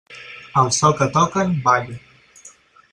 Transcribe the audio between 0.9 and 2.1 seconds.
que toquen, balla.